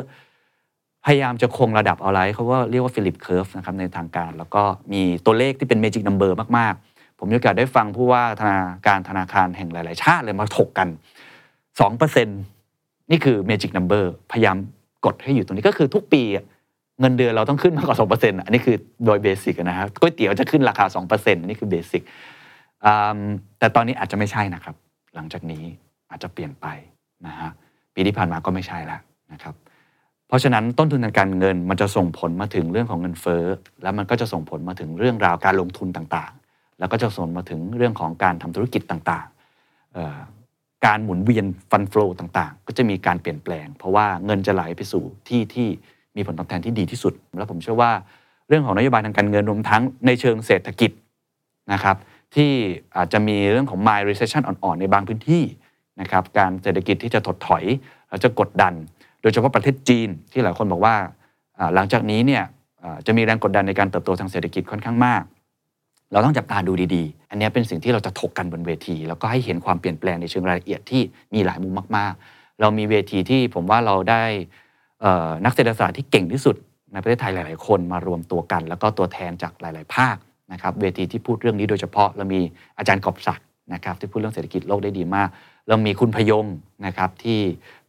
[1.05, 4.63] พยายามจะคงระดับเอาไว้เขาว่าเรียกว่า Phillips curve นะครับในทางการ แล้วก็
[4.93, 6.86] มีตัวเลขที่เป็น magic number มากๆ
[7.19, 10.89] ผมมีโอกาสได้ฟังผู้ว่าธนาการธนาคารแห่งหลาย ๆ ชาติเลยมาถกกัน
[11.79, 12.25] 2%
[13.11, 14.57] นี่คือ magic number พยายาม
[15.05, 16.23] กดให้อยู่ตรงนี้ก็คือทุกปี
[17.01, 22.03] เงินเดือนเราต้องขึ้นมากกว่า2%อะอันนี้คือโดยเบสิกนะครับก๋วยเตี๋ยวจะขึ้นราคา2%อันนี้คือเบสิก
[23.59, 24.75] แต่ตอนนี้อาจจะไม่ใช่นะครับ
[25.15, 25.65] หลังจากนี้
[26.11, 26.67] อาจจะเปลี่ยนไป
[27.27, 27.51] นะฮะ
[27.95, 29.01] ปีที่ผ่านมาก็ไม่ใช่แล้ว
[29.33, 29.55] นะครับ
[30.29, 33.45] เพราะฉะนั้นต้นทุนทางการเงินมันจะส่งผลมาถึงเรื่องของเงินเฟ้อ
[33.83, 36.33] แล้วมันก็จะส่งผลมาถึงเรื่องราวการลงทุนต่าง
[36.79, 45.69] แล้วก็จะส่งมาถึงเรื่องของการทำธุรกิจต่างๆ การหมุนเวียนฟันฟลูต่างๆ ก็จะมีการเปลี่ยนแปลง เพราะว่าเงินจะไหลไปสู่ที่ที่
[46.17, 47.93] มีผลตอบแทนที่ดีที่สุด แล้วผมเชื่อว่า
[48.49, 50.91] เรื่องของนโยบายทางการเงินรวมทั้งในเชิงเศรษฐกิจ
[51.73, 51.97] นะครับ
[52.35, 52.53] ที่
[52.97, 55.45] อาจจะมีเรื่องของ mild recession อ่อนๆ ในบางพื้นที่
[56.01, 57.65] นะครับการเศรษฐกิจที่จะถดถอย
[58.09, 58.75] แล้วจะกดดัน
[59.23, 60.97] โดยเฉพาะประเทศจีนที่หลายคนบอกว่า
[61.75, 62.45] หลังจากนี้เนี่ย
[63.07, 65.23] จะมีแรงกดดันในการเติบโตทางเศรษฐกิจค่อนข้างมาก
[66.13, 71.03] เราต้องจับตาดูดีๆ อันนี้เป็นสิ่งที่เราจะถกกันบนเวที แล้วก็ให้เห็นความเปลี่ยนแปลงในเชิงรายละเอียดที่
[71.35, 74.23] มีหลายมุมมาก ๆ เรามีเวทีที่ผมว่าเราได้
[75.45, 76.57] นักเศรษฐศาสตร์ที่เก่งที่สุด
[76.93, 80.17] ในประเทศไทยหลาย ๆ คนมารวมตัวกัน แล้วก็ตัวแทนจากหลาย ๆ ภาค
[80.53, 82.41] นะครับเวทีที่พูดเรื่องนี้โดยเฉพาะ เรามี
[82.79, 85.29] อาจารย์กอบศักดิ์นะครับที่พูดเรื่องเศรษฐกิจโลกได้ดีมาก
[85.69, 86.47] เรามีคุณพยง
[86.87, 87.41] นะครับที่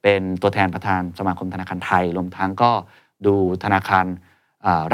[0.02, 2.72] เป็นตัวแทนประธานสมาคมธนาคารไทยรวมทั้งก็
[3.26, 4.06] ดูธนาคาร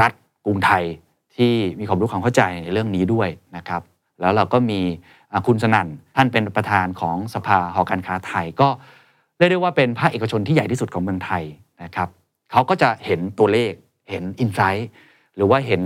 [0.02, 0.12] รัฐ
[0.46, 0.84] กรุงไทย
[1.38, 3.82] ที่มีความรู้ความเข้าใจในเรื่องนี้ด้วยนะครับ
[4.22, 4.80] แล้วเราก็มี
[5.48, 8.70] คุณสนั่นท่านเป็นประธานของสภาหอการค้าไทย ก็
[9.38, 11.44] เรียกได้ว่าเป็นภาคเอกชนที่ใหญ่ที่สุดของเมืองไทย
[11.84, 12.10] นะครับ
[12.52, 13.74] เขาก็จะเห็นตัวเลข
[14.10, 14.90] เห็นอินไซต์
[15.36, 15.82] หรือว่าเห็น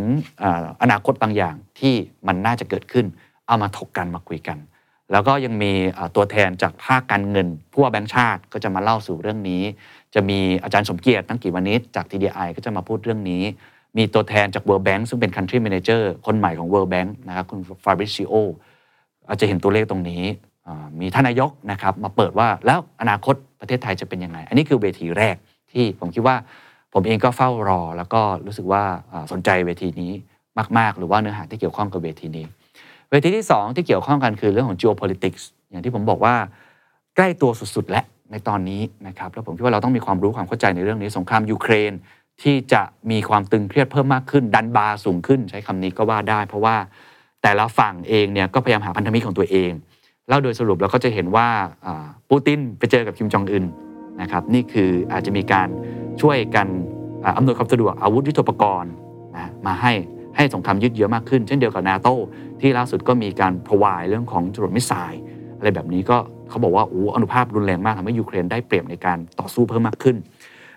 [0.82, 1.94] อนาคตบางอย่างที่
[2.28, 3.06] มันน่าจะเกิดขึ้น
[3.48, 4.58] เอามาถกกันมาคุยกัน
[5.12, 5.72] แล้วก็ยังมี
[6.16, 9.64] ตัวแทนจากภาคการเงินผู้ว่าแบงค์ชาติก็จะมาเล่าสู่เรื่องนี้
[10.16, 13.44] จะมีอาจารย์สมเกียรติตั้งกี่วันนี้จาก TDI ก็จะมาพูดเรื่องนี้
[13.98, 18.36] มีตัวแทนจาก World Bank ซึ่งเป็น Country Manager คนใหม่ของ World Bank นะครับคุณ Fabrizio อ
[19.28, 20.24] อาจจะเห็นตัวเลขตรงนี้
[21.00, 25.36] มีท่านนายกนะครับมาเปิดว่าแล้วอนาคตประเทศไทยจะเป็นยังไง อันนี้คือเวทีแรก
[25.72, 26.36] ที่ผมคิดว่า
[26.94, 30.12] ผมเองก็เฝ้ารอ แล้วก็รู้สึกว่าอ่าสนใจเวทีนี้
[30.78, 32.46] มาก ๆ หรือว่าเนื้อหาที่เกี่ยวข้องกับเวทีนี้
[33.12, 36.36] เวทีที่ 2 ที่เกี่ยวข้องกันคือเรื่องของ geopolitics อย่างที่ผมบอกว่า
[37.16, 41.92] ใกล้ตัวสุด ๆ และในตอนนี้นะครับแล้วผมคิดว่าเราต้องมีความรู้ความเข้าใจในเรื่องนี้สงครามยูเครน
[42.44, 46.76] ที่จะมีความตึงเครียดเพิ่มมากขึ้น ดันบาร์สูงขึ้นใช้คำนี้ก็ว่าได้ เพราะว่า
[47.42, 49.72] แต่ละฝั่งเองเนี่ยก็พยายามหาพันธมิตรของตัวเอง
[50.28, 51.48] เล่าโดยสรุปเราก็จะเห็นว่า
[52.30, 53.66] ปูตินไปเจอกับคิมจองอึน
[54.22, 55.68] นะครับนี่คืออาจจะมีการ
[56.22, 56.68] ช่วยกัน
[57.38, 58.92] อำนวยความสะดวกอาวุธยุทโธปกรณ์
[59.36, 59.94] นะมาให้
[60.36, 62.08] ให้สงครามยืดเยื้อมากขึ้น เช่นเดียวกับนาโต
[62.62, 65.22] ที่ล่าสุดก็มีการ provide เรื่องของจรวด missile
[65.58, 66.18] อะไรแบบนี้ก็
[66.50, 70.16] เขาบอกว่าโอ้อนุภาพรุนแรงมากทำให้ยูเครนได้เปรียบในการต่อสู้เพิ่มมากขึ้น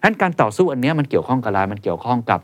[0.00, 2.40] ดังนั้นการต่อสู้อันนี้มันเกี่ยวข้องกับอะไรมันเกี่ยวข้องกับ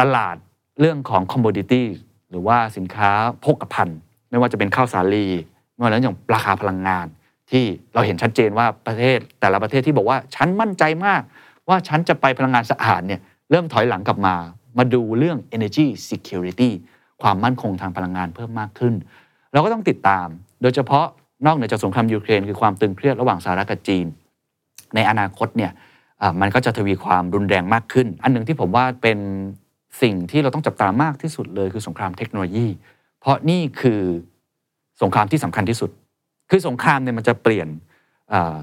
[0.00, 0.36] ตลาด
[0.80, 1.82] เรื่องของ commodity
[2.30, 3.98] หรือว่าสินค้าโภคภัณฑ์
[4.30, 5.26] ไม่ว่าจะเป็นข้าวสาลี
[5.72, 7.06] ไม่ว่าเรื่องอย่างราคาพลังงาน
[7.50, 11.22] ที่เราเห็นชัดเจนว่าประเทศแต่ละประเทศที่บอกว่าฉันมั่นใจมาก
[11.68, 14.34] ว่าฉันจะไปพลังงานสะอาดเนี่ยเริ่มถอยหลังกลับมา
[14.78, 16.70] มาดูเรื่อง energy security
[17.22, 18.94] ความมั่นคงทางพลังงานเพิ่มมากขึ้น
[19.52, 20.26] เราก็ต้องติดตาม
[20.62, 21.06] โดยเฉพาะ
[21.46, 24.06] นอกเหนือจากสงครามยูเครนคือความตึงเครียดระหว่างสหรัฐกับจีน
[24.94, 25.70] ในอนาคตเนี่ย
[26.40, 29.18] มันก็จะทวีความรุนแรงมากขึ้น อันหนึ่งที่ผมว่าเป็น
[30.02, 32.66] สิ่งที่เราต้องจับตามากที่สุดเลยคือสงครามเทคโนโลยี
[33.20, 34.00] เพราะนี่คือ
[35.02, 35.90] สงครามที่สำคัญที่สุด
[36.50, 37.68] คือสงครามเนี่ยมันจะเปลี่ยน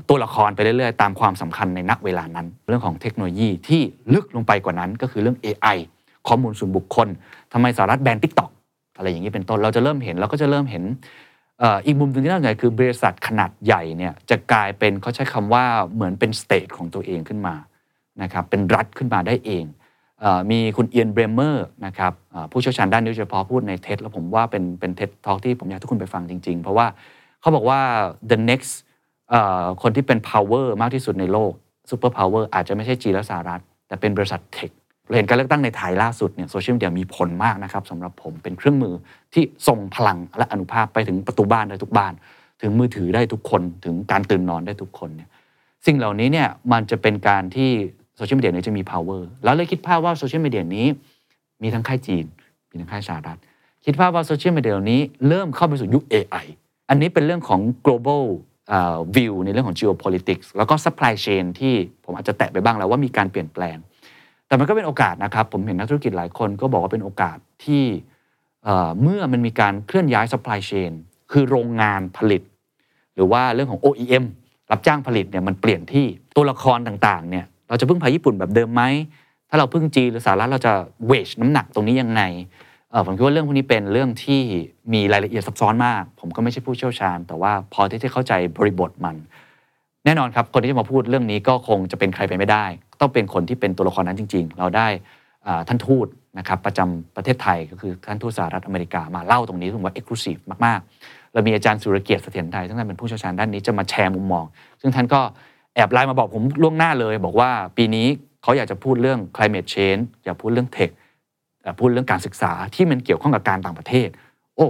[0.10, 3.82] ตัวละครไปเรื่อยๆ ตามความสำคัญในณเวลานั้น เรื่องของเทคโนโลยีที่
[4.14, 5.78] ลึกลงไปกว่านั้นก็คือเรื่อง AI
[6.28, 7.08] ข้อมูลส่วนบุคคล
[7.54, 8.50] ทำไมสหรัฐแบน TikTok
[8.98, 10.84] อะไรอย่างนี้เป็นต้นเราจะเริ่มเห็นเราก็จะเริ่มเห็น
[11.86, 17.56] อีกมุมหนึ่งที่น่าสนใจคือบริษัทขนาดใหญ่เนี่ยจะกลายเป็นเขาใช้คำว่าเหมือนเป็น state ของตัวเองขึ้นมา
[18.22, 19.66] นะครับเป็นรัฐขึ้นมาได้เอง
[20.52, 22.14] มีคุณ Ian Bremmer นะครับ
[22.52, 26.88] ผู้เชี่ยวชาญด้านนี้โดยเฉพาะพูดใน TED แล้วผมว่าเป็นเป็น TED Talk ที่ผมอยากให้ทุกคนไปฟังจริง ๆ เพราะว่า
[27.42, 27.80] เขาบอกว่า
[28.32, 28.74] the next
[29.82, 31.52] คนที่เป็น power มากที่สุดในโลก
[31.90, 34.72] superpower อาจจะไม่ใช่จีนและสหรัฐ แต่เป็นบริษัท tech
[35.10, 38.94] เราเห็นการเลือกตั้งในไทยล่าสุดเนี่ยโซเชียลมีเดียมีผลมากนะครับสำหรับผมเป็นเครื่องมือ
[39.34, 42.14] ที่ส่งพลังและอานุภาพไปถึงประตูบ้านได้ทุกบ้าน
[42.62, 45.30] ถึงมือถือได้ทุกคนถึงการตื่นนอนได้ทุกคนเนี่ย
[45.86, 47.72] สิ่งเหล่านี้เนี่ยมันจะเป็นการที่
[48.18, 50.88] โซเชียลมีเดียนี้จะมี power แล้วเลยคิดภาพว่าโซเชียลมีเดียนี้
[51.64, 52.26] มีทั้งค่ายจีน
[52.72, 53.40] มีทั้งค่ายสหรัฐ
[53.86, 56.46] คิดภาพว่าโซเชียลมีเดียนี้เริ่มเข้าไปสู่ยุค AI
[56.90, 58.24] อันนี้เป็นเรื่องของ global
[59.16, 61.74] view ในเรื่องของ geopolitics แล้วก็ supply chain ที่
[62.06, 63.78] ผมอาจจะแตะไปบ้างแล้วว่ามีการเปลี่ยนแปลง
[64.50, 67.84] แต่มันก็เป็นโอกาสนะครับ ผมเห็นนักธุรกิจหลายคนก็บอกว่าเป็นโอกาสที่
[69.02, 70.92] เมื่อมันมีการเคลื่อนย้าย supply chain
[71.32, 72.42] คือโรงงานผลิต
[73.16, 74.26] หรือว่าเรื่องของ OEM
[74.72, 78.84] รับจ้างผลิตเนี่ยมันเปลี่ยนที่ตัวละครต่างๆเนี่ยเราจะพึ่งพาญี่ปุ่นแบบเดิมไหม
[79.50, 80.74] ถ้าเราพึ่งจีนหรือสหรัฐเราจะ
[81.08, 82.22] เวชน้ำหนักตรงนี้ยังไง
[83.06, 84.42] ผมคิดว่าเรื่องพวกนี้เป็นเรื่องที่
[84.94, 89.16] มีรายละเอียดซับซ้อนมาก ผมก็ไม่ใช่ผู้เชี่ยวชาญ แต่ว่าพอที่จะเข้าใจบริบทมัน
[90.10, 92.66] แน่นอนครับคนที่จะมาพูดเรื่องนี้ก็คงจะเป็นใครไปไม่ได้
[93.02, 94.88] ต้องเป็นคนที่เป็นตัวละครนั้นจริง ๆ เราได้
[95.68, 104.46] ท่านทูตนะครับประจำประเทศไทยก็คือท่านทูตสหรัฐอเมริกามาเล่าตรงนี้ถึงว่า exclusive มากๆ เรามีอาจารย์สุรเกียรติเสถียรไทยซึ่งท่านเป็นผู้เชี่ยวชาญด้านนี้จะมาแชร์มุมมอง
[104.82, 105.22] ซึ่งท่านก็
[105.76, 108.08] แอบไลน์มาบอกผมล่วงหน้าเลย บอกว่าปีนี้
[108.44, 110.90] เขาอยากจะพูดเรื่อง climate change อยากพูดเรื่อง tech
[111.80, 114.10] พูดเรื่องการศึกษาที่มันเกี่ยวข้องกับการต่างประเทศ
[114.56, 114.68] โอ้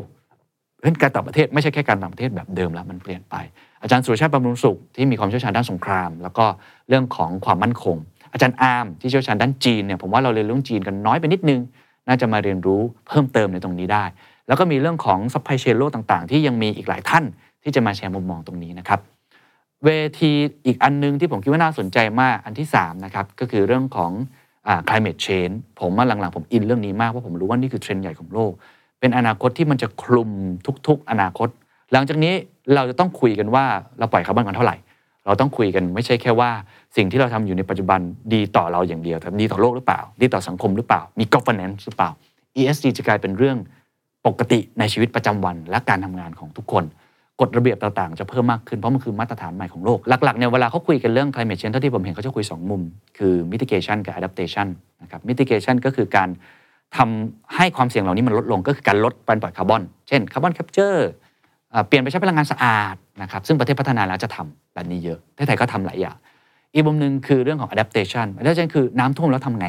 [0.82, 3.36] เรื่องการต่างประเทศไม่ใช่แค่การต่างประเทศแบบเดิมแล้วมันเปลี่ยนไป
[3.82, 6.46] อาจารย์สุรชาติบำรุงสุขที่มีความเชี่ยวชาญด้านสงคราม แล้วก็
[6.90, 7.98] เรื่องของความมั่นคง
[8.34, 11.62] อาจารย์อาร์มที่เชี่ยวชาญด้านจีนเนี่ยผมว่าเราเรียนเรื่องจีนกันน้อยไปนิดนึง
[12.08, 14.06] น่าจะมาเรียนรู้เพิ่มเติมในตรงนี้ได้
[14.48, 17.24] แล้วก็มีเรื่องของ supply chain โลกต่างๆ ที่ยังมีอีกหลายท่าน
[17.64, 19.00] ที่จะมาแชร์มุมมองตรงนี้นะครับ
[19.86, 19.90] เว
[20.20, 20.32] ที
[20.66, 24.12] อีกอันนึงที่ผมคิดว่าน่าสนใจมากอันที่3นะครับก็คือเรื่องของ
[24.68, 28.52] อ climate change ผมว่าหลังๆผมอินเรื่องนี้มากเพราะผมรู้ว่านี่คือเทรนด์ใหญ่ของโลก
[29.00, 30.30] เป็นอนาคตที่มันจะคลุม
[30.88, 31.50] ทุก ๆ อนาคต
[31.92, 32.34] หลังจากนี้
[32.76, 33.66] เราจะต้องคุยกันว่า
[34.00, 34.78] เราปล่อยคาร์บอนกันเท่าไหร่
[35.26, 36.52] เราต้องคุยกันไม่ใช่แค่ว่า
[36.96, 38.00] สิ่งที่เราทำอยู่ในปัจจุบัน
[38.34, 42.10] ดีต่อเราอย่างเดียวแต่ดีต่อโลกหรือเปล่า ดีต่อสังคมหรือเปล่า มี governance หรือเปล่า
[42.60, 43.58] ESG จะกลายเป็นเรื่อง
[44.28, 46.84] ปกติในชีวิตประจำวัน และการทำงานของทุกคน
[47.40, 52.82] กฎระเบียบต่างๆ จะเพิ่มมากขึ้นเพราะมันคือมาตรฐานใหม่ของโลก หลักๆเนี่ยเวลาเขาคุยกันเรื่อง climate change เท่าที่ผมเห็นเขาจะคุย 2 มุม
[53.18, 54.68] คือ mitigation กับ adaptation
[55.02, 56.30] นะครับ mitigation ก็คือการ
[56.98, 61.10] ทำให้ความเสี่ยงเหล่านี้มันลดลงก็คือการลดการปล่อยคาร์บอน เช่น carbon capture
[61.88, 66.16] เปลี่ยนไปใช้พลังงานสะอาดนะครับซึ่งประเทศพัฒนาแล้วจะทำแบบนี้เยอะประเทศไทยก็ทำหลายอย่าง
[66.74, 69.68] อีกมุมหนึ่งคือเรื่องของ adaptation adaptation คือน้ำท่วมแล้วทำไง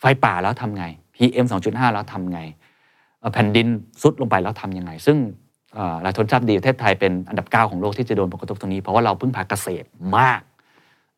[0.00, 2.40] ไฟป่าแล้วทำไง PM 2.5 แล้วทำไง
[3.34, 3.66] แผ่นดิน
[4.02, 5.16] ซุดลงไปแล้วทำยังไง ซึ่ง
[5.74, 10.40] เอ่อหลายคนทราบดีประเทศไทยเป็นอันดับ 9 ของโลกที่จะโดนผลกระทบตรงนี้เพราะว่าเราพึ่งพาเกษตรมาก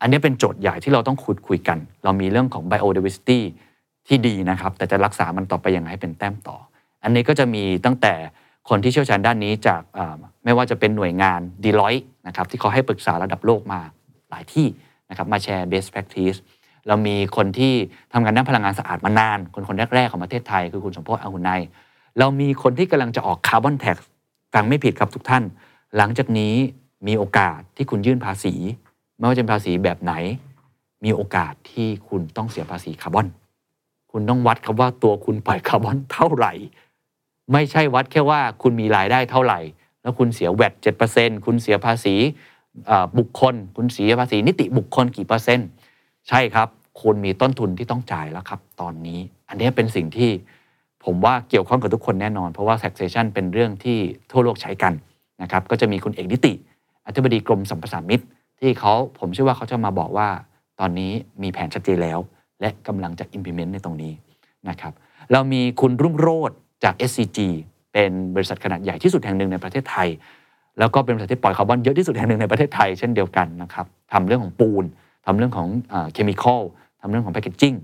[0.01, 3.41] อันนี้เป็นโจทย์ใหญ่ที่เราต้องคุยคุยกัน เรามีเรื่องของ biodiversity
[4.11, 6.57] ที่ดีนะครับ แต่จะรักษามันต่อไปอยังไงให้เป็นแต้มต่อ
[7.03, 8.15] อันนี้ก็จะมีตั้งแต่
[8.69, 9.83] คนที่เชี่ยวชาญด้านนี้จาก
[10.45, 13.81] ไม่ว่าจะเป็นหน่วยงาน Deloitte นะครับที่เขาให้ปรึกษาระดับโลกมา
[14.31, 14.67] หลายที่
[15.11, 16.39] นะครับมาแชร์ best practice
[16.89, 17.73] เรามีคนที่
[18.13, 21.51] ทำงานด้านพลังงานสะอาดมานาน คนคนแรกๆของประเทศไทย คือคุณสมโภชน์อาหุนัย
[22.19, 23.97] เรามีคนที่กำลังจะออก carbon tax
[24.55, 25.43] ฟังไม่ผิดครับทุกท่าน
[25.97, 26.55] หลังจากนี้
[27.07, 28.55] มีโอกาสที่คุณยื่นภาษี
[29.19, 30.13] ไม่ว่าจะเป็นภาษีแบบไหน
[31.05, 33.27] มีโอกาสที่คุณต้องเสียภาษีคาร์บอน
[34.11, 36.53] คุณต้องวัดครับว่าตัวคุณปล่อยคาร์บอนเท่าไหร่
[37.53, 39.61] ไม่ใช่วัดแค่ว่าคุณมีรายได้เท่าไหร่
[40.03, 42.15] แล้วคุณเสีย VAT เจ็ดเปอร์เซ็นต์คุณเสียภาษี
[43.19, 45.69] บุคคล คุณเสียภาษีนิติบุคคลกี่เปอร์เซ็นต์
[46.29, 46.69] ใช่ครับ
[47.03, 49.19] คุณมีต้นทุนที่ต้องจ่ายแล้วครับ ตอนนี้
[49.49, 50.31] อันนี้เป็นสิ่งที่
[51.05, 53.99] ผมว่าเกี่ยวข้องกับทุกคนแน่นอน เพราะว่า taxation เป็นเรื่องที่
[54.31, 54.93] ทั่วโลกใช้กัน
[55.43, 56.53] นะครับก็จะมีคุณเอกนิติ
[57.07, 58.25] อธิบดีกรมสัมปทานมิตร
[58.61, 60.29] ที่เขาผมเชื่อว่าเขาจะมาบอกว่า
[60.81, 62.19] ตอนนี้มีแผนชัดเจนแล้ว
[62.61, 64.13] และกำลังจะ implement ในตรงนี้
[64.69, 64.93] นะครับ
[65.33, 67.39] เรามีคุณรุ่งโรจน์จาก SCG
[67.93, 70.09] เป็นบริษัทขนาดใหญ่ที่สุดแห่งหนึ่งในประเทศไทย
[70.79, 74.85] แล้วก็เป็นบริษัทที่ปล่อยคาร์บอนเยอะที่สุดแห่งหนึ่งในประเทศไทยเช่นเดียวกันนะครับทำเรื่องของปูน
[75.27, 75.69] ทำเรื่องของ
[76.13, 76.63] chemical
[77.01, 77.75] ทำเรื่องของ packaging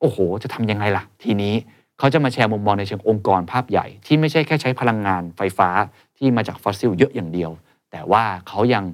[0.00, 1.54] โอ้โห จะทำยังไงล่ะ ทีนี้
[1.98, 5.68] เขาจะมาแชร์มุมมองในเชิงองค์กรภาพใหญ่ ที่ไม่ใช่แค่ใช้พลังงานไฟฟ้า
[6.18, 7.50] ที่มาจากฟอสซิลเยอะอย่างเดียว
[7.90, 8.84] แต่ว่าเขายัง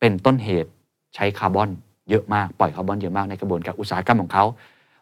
[0.00, 0.70] เป็นต้นเหตุ
[1.14, 1.70] ใช้คาร์บอน
[2.10, 4.44] เยอะมากปล่อยคาร์บอนเยอะมากในกระบวนการอุตสาหกรรมของเขา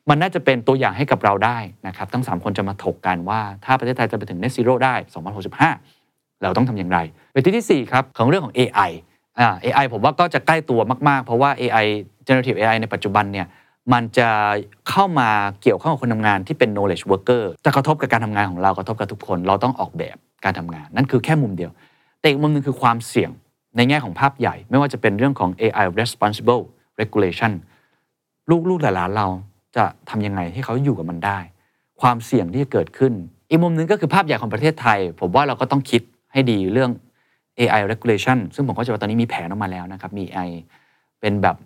[0.09, 4.95] มันน่าจะเป็นตัวอย่างให้กับเราได้นะครับทั้ง 3 คนจะมาถกกันว่า ถ้าประเทศไทยจะไปถึง net zero ได้
[5.69, 6.99] 2065 เราต้องทำอย่างไร
[7.33, 8.90] เวทีที่ 4 ครับ ของเรื่องของ AI
[9.38, 11.87] อ่า AI ผมว่าก็จะใกล้ตัวมาก ๆ เพราะว่า AI
[12.27, 13.47] generative AI ในปัจจุบันเนี่ย
[13.92, 14.29] มันจะ
[14.88, 15.29] เข้ามา
[15.62, 21.71] เกี่ยวข้องกับคนทำงานที่เป็น knowledge worker จะกระทบกับการทำงานของเรากระทบกับทุกคน เราต้องออกแบบการทำงาน นั่นคือแค่มุมเดียว
[22.21, 23.31] แต่อีกมุมหนึงคือความเสี่ยง
[23.77, 26.62] ในแง่ของภาพใหญ่ ไม่ว่าจะเป็นเรื่องของ AI responsible
[27.01, 27.53] regulation
[28.69, 29.27] ลูกๆหลานๆเรา
[29.77, 31.39] จะทำยังไงให้เขาอยู่กับมันได้
[32.01, 33.12] ความเสี่ยงที่จะเกิดขึ้น
[33.49, 36.91] อีกมุมหนึ่งก็คือภาพใหญ่ของประเทศไทย ผมว่าเราก็ต้องคิดให้ดีเรื่อง
[37.59, 40.51] AI regulation ซึ่งผมก็จะว่าตอนนี้มีแผนออกมาแล้วนะครับ มี AI
[41.21, 41.57] เป็นแบบ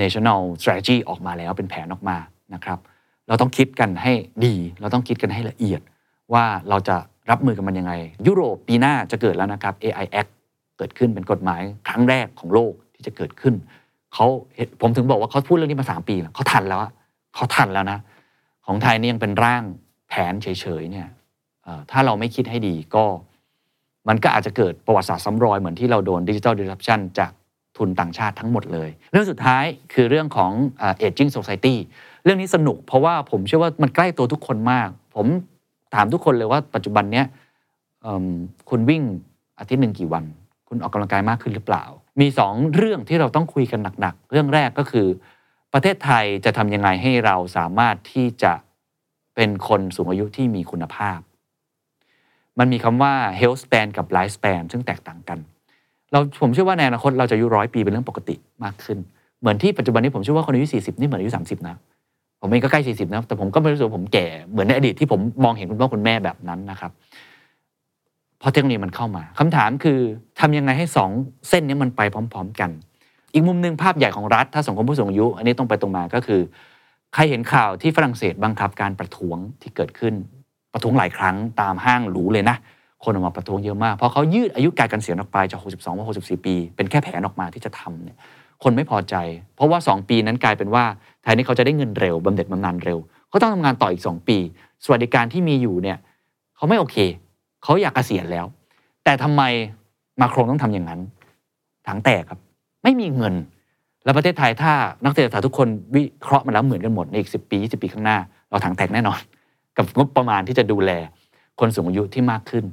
[0.00, 2.16] national strategy ออกมาแล้วเป็นแผนออกมา
[2.54, 2.78] นะครับ
[3.28, 4.12] เราต้องคิดกันให้
[4.44, 5.80] ดี เราต้องคิดกันให้ละเอียด
[6.32, 6.96] ว่าเราจะ
[7.30, 7.92] รับมือกับมันยังไง
[8.26, 10.30] ยุโรปปีหน้าจะเกิดแล้วนะครับ AI Act
[10.78, 13.54] เกิดขึ้นเป็นกฎหมายครั้งแรกของโลกที่จะเกิดขึ้น
[14.14, 14.26] เขา
[14.80, 16.92] ผมถึงบอกว่าเขาพูดเรื่องนี้มาสามปีแล้วเขาทันแล้วอะ
[17.34, 17.98] เขาทันแล้วนะ
[18.66, 19.62] ของไทยนี่ยังเป็นร่าง
[20.08, 20.46] แผนเฉ
[20.80, 21.08] ยๆเนี่ย
[21.90, 23.04] ถ้าเราไม่คิดให้ดีก็
[24.08, 27.32] มันก็อาจจะเกิดประวัติศาสตร์ซ้ำรอยเหมือนที่เราโดนดิจิ t a ล disruption จาก
[27.76, 31.74] ทุนต่างชาติทั้งหมดเลย เรื่องสุดท้ายคือเรื่องของเอ่อ aging society
[32.24, 35.26] เรื่องนี้สนุกเพราะว่าผมเชื่อว่ามันใกล้ตัวทุกคนมาก ผม
[35.94, 37.26] ถามทุกคนเลยว่าปัจจุบันเนี้ย
[38.70, 39.02] คุณวิ่ง
[39.58, 40.24] อาทิตย์หนึ่งกี่วัน
[40.68, 41.84] คุณออกกำลังกายมากขึ้นหรือเปล่า
[42.20, 45.06] มีสองเรื่องที่เราต้องคุยกันหนักๆ เรื่องแรกก็คือ
[45.72, 48.52] ประเทศไทยจะทำยังไงให้เราสามารถที่จะ
[49.34, 51.18] เป็นคนสูงอายุที่มีคุณภาพ
[52.58, 55.38] มันมีคำว่า health span กับ life span ซึ่งแตกต่างกัน
[56.12, 58.98] เราผมเชื่อว่าในอนาคตเราจะอายุร้อยปีเป็นเรื่องปกติมากขึ้น
[59.40, 61.76] เหมือนที่ปัจจุบันนี้ผมเชื่อว่าคนอายุ 40 นี่เหมือนอายุ 30 นะ
[62.40, 66.92] ผมเองก็ใกล้ 40 นะ แต่ผมก็ไม่รู้สึกผมแก่เหมือนในอดีตที่ผมมองเห็นคุณพ่อคุณแม่แบบนั้นนะครับ
[68.38, 69.98] เพราะเทคโนโลยีมันเข้ามาคำถามคือ
[70.40, 71.10] ทำยังไงให้สอง
[71.48, 72.70] เส้นนี้มันไปพร้อม ๆ กัน
[73.32, 76.40] อีกมุมหนึ่งภาพใหญ่ของรัฐถ้าสังคมผู้สูงอายุ อันนี้ตรงไปตรงมาก็คือ
[77.14, 80.14] ใครเห็นข่าวที่ฝรั่งเศสบังคับการประท้วงที่เกิดขึ้น
[80.72, 82.56] ประท้วงหลายครั้งตามห้างหรูเลยนะ
[83.04, 88.18] คนออกมาประท้วงเยอะมาก เพราะเขายืดอายุการเกษียณออกไปจาก 62ว่า64 ปี เป็นแค่แผนออกมาที่จะทำเนี่ย
[88.62, 89.14] คนไม่พอใจ
[89.56, 90.84] เพราะว่า 2 ปีนั้นกลายเป็นว่า
[91.22, 94.38] แทนที่เขาจะได้เงินเร็วบำเหน็จบำนาญเร็วเขาต้องทำงานต่ออีก 2 ปี
[94.84, 95.98] สวัสดิการที่มีอยู่เนี่ย
[96.56, 96.96] เขาไม่โอเค
[97.62, 98.46] เขาอยากเกษียณแล้ว
[99.04, 99.42] แต่ทำไม
[100.20, 101.00] มาโครงต้องทำอย่างนั้น
[101.86, 102.40] ถังแตกครับ
[102.82, 103.34] ไม่มีเงิน
[104.04, 104.72] แล้วประเทศไทยถ้า
[105.04, 108.18] นักเศรษฐศาสตร์ทุกคนวิเคราะห์มาแล้วเหมือนกันหมดในอีกสิปี20 ปีข้างหน้า
[108.50, 109.20] เราถังแตกแน่นอน
[109.76, 110.90] กับงบประมาณที่จะดูแล
[111.60, 112.64] คนสูงอายุที่มากขึ้น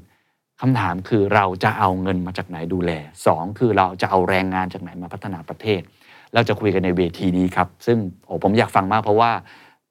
[0.62, 2.92] คำถามคือเราจะเอาเงินมาจากไหนดูแล
[3.26, 5.82] สองคือเราจะเอาแรงงานจากไหนมาพัฒนาประเทศ
[6.34, 9.32] เราจะคุยกันในเวทีนี้ครับ ซึ่งโอ้ผมอยากฟังมากเพราะว่า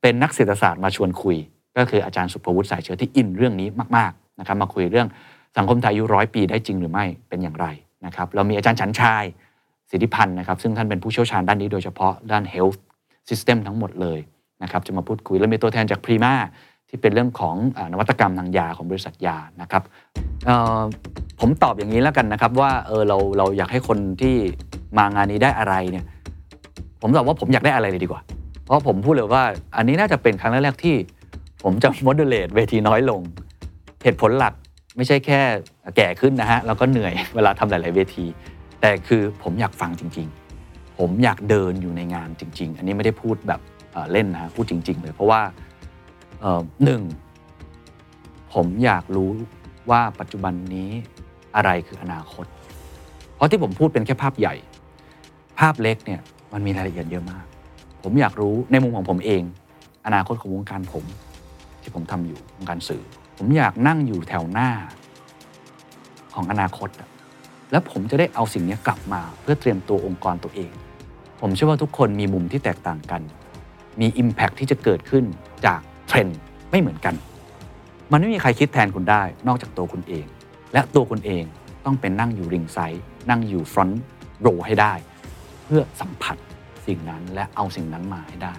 [0.03, 1.37] เป็นนักเศรษฐศาสตร์มาชวนคุย
[1.77, 5.09] ก็คืออาจารย์สุภวุฒิสายเชื้อที่อินเรื่องนี้มากๆนะครับมาคุยเรื่อง
[5.57, 7.67] สังคมไทยอายุร้อยปีได้จริงหรือไม่เป็นอย่างไร
[8.07, 9.25] นะครับเรามีอาจารย์ชันชาย
[9.91, 12.79] สิทธิพันธ์นะครับ ซึ่งท่านเป็นผู้เชี่ยวชาญด้านนี้โดยเฉพาะด้าน health
[13.29, 14.19] system ทั้งหมดเลย
[14.63, 16.35] นะครับ จะมาพูดคุยแล้วมีตัวแทนจากพรีมา
[16.89, 19.83] ที่เป็นเรื่องของอนวัตกรรมทางยาของบริษัทยานะครับ
[21.41, 24.35] ผมตอบอย่างนี้แล้วกันนะครับ ว่าเออเราเราอยากให้คนที่
[24.99, 26.05] มางานนี้ได้อะไรเนี่ย
[27.03, 28.23] ผมตอบว่าผมอยากได้อะไรเลยดีกว่า
[28.65, 29.45] เพราะผมพูดเลยว่า
[29.77, 30.97] อันนี้น่าจะเป็นครั้งแรกที่
[31.63, 33.21] ผมจะ moderate เวทีน้อยลง
[34.05, 34.55] เหตุผลหลัก
[34.97, 35.41] ไม่ใช่แค่
[35.97, 38.27] แก่ขึ้นนะฮะแล้วก็เหนื่อยเวลาทำหลาย ๆ เวที
[38.81, 40.29] แต่คือผมอยากฟังจริง
[40.63, 43.61] ๆ ผมอยากเดินอยู่ในงานจริง ๆ อันนี้ไม่ได้พูดแบบ
[43.93, 45.41] เเล่นนะพูดจริง ๆ เลย เพราะว่า
[46.85, 47.03] หนึ่ง
[48.55, 49.31] ผมอยากรู้
[49.91, 50.91] ว่าปัจจุบันนี้
[51.57, 52.47] อะไรคืออนาคต
[53.35, 54.55] เพราะที่ผมพูดเป็นแค่ภาพใหญ่
[55.59, 56.21] ภาพเล็กเนี่ย
[56.53, 57.45] มันมีรายละเอียดเยอะมาก
[58.03, 59.43] ผมอยากรู้ในมุมของผมเอง
[60.07, 61.05] อนาคตของวงการผม
[61.83, 63.03] ที่ผมทำอยู่วงการสื่อ
[63.39, 64.71] ผมอยากนั่งอยู่แถวหน้า
[66.35, 67.09] ของอนาคตอะ
[67.71, 70.73] แล้วผมจะได้เอาสิ่งนี้กลับมาเพื่อเตรียมตัวองค์กรตัวเอง
[71.41, 73.23] ผมเชื่อว่าทุกคนมีมุมที่แตกต่างกัน
[74.01, 75.25] มี Impact ที่จะเกิดขึ้น
[75.67, 76.39] จากเทรนด์
[76.71, 77.15] ไม่เหมือนกัน
[78.13, 80.27] มันไม่มีใครคิดแทนคุณได้นอกจากตัวคุณเอง
[80.73, 81.45] และตัวคุณเอง
[81.85, 84.03] ต้องเป็นนั่งอยู่ริงไซด์นั่งอยู่ฟรอนต์
[84.41, 84.93] โรให้ได้
[85.65, 86.37] เพื่อสัมผัส
[86.87, 88.55] สิ่งนั้นและเอาสิ่งนั้นมาให้ได้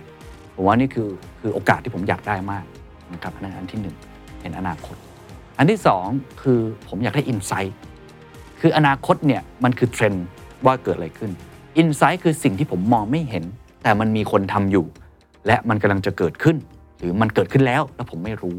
[0.56, 2.66] ผมว่านี่คือคือโอกาสที่ผมอยากได้มาก
[3.14, 3.96] นะครับอันนั้นอันที่หนึ่ง
[4.42, 4.96] เห็นอนาคต
[5.58, 6.06] อันที่สอง
[6.42, 7.76] คือผมอยากได้อินไซต์
[8.60, 10.26] คืออนาคตเนี่ยมันคือเทรนด์
[10.66, 11.32] ว่าเกิดอะไรขึ้น
[11.78, 13.44] อินไซต์คือสิ่งที่ผมมองไม่เห็น
[13.84, 14.86] แต่มันมีคนทำอยู่
[15.48, 16.58] และมันกำลังจะเกิดขึ้น
[17.00, 18.56] หรือมันเกิดขึ้นแล้วแล้วผมไม่รู้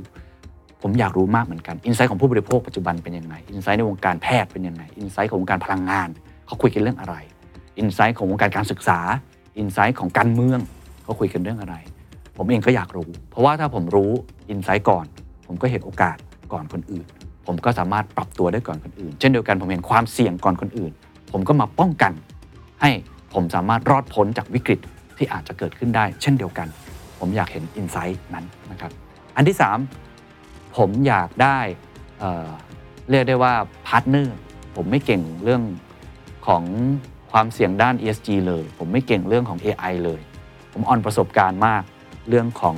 [0.83, 6.09] ผมอยากรู้มากเหมือนกัน insight ของผู้บริโภคปัจจุบันเป็นยังไง insight ในวงการแพทย์เป็นยังไง insight ของวงการพลังงาน
[6.47, 7.15] เขาคุยกันเรื่องอะไร
[7.79, 8.99] insight ของวงการการศึกษา
[9.59, 10.61] insight ของการเมือง
[11.03, 11.77] เขาคุยกันเรื่องอะไร
[12.37, 14.11] ผมเองก็อยากรู้ เพราะว่าถ้าผมรู้
[14.51, 15.07] insight ก่อน
[15.47, 16.17] ผมก็เห็นโอกาส
[16.53, 17.07] ก่อนคนอื่น
[17.47, 20.93] ผมก็สามารถปรับตัวได้ก่อนคนอื่น เช่นเดียวกันผมเห็นความเสี่ยงก่อนคนอื่น
[21.33, 22.13] ผมก็มาป้องกัน
[22.83, 22.91] ให้
[23.35, 24.81] ผมสามารถรอดพ้นจากวิกฤต
[25.17, 26.69] ที่อาจจะเกิดขึ้นได้ เช่นเดียวกัน
[27.19, 28.93] ผมอยากเห็น insight นั้นนะครับ
[29.37, 29.57] อันที่
[30.17, 31.59] 3 ผมอยากได้
[32.21, 33.55] เรียกได้ว่า
[33.87, 34.37] partner
[34.77, 35.63] ผมไม่เก่งเรื่อง
[36.47, 36.63] ของ
[37.33, 40.21] ความเสี่ยงด้าน ESG เลย ผมไม่เก่งเรื่องของ AI เลย
[40.73, 41.83] ผมอ่อนประสบการณ์มาก
[42.29, 42.77] เรื่องของ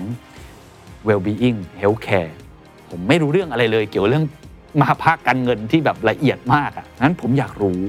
[1.06, 2.32] well-being healthcare
[2.90, 4.26] ผมไม่รู้เรื่องอะไรเลยเกี่ยวกับเรื่อง
[4.80, 7.80] มาพาร์ตการเงินที่แบบละเอียดมากอะ่ะงั้นผมอยากรู้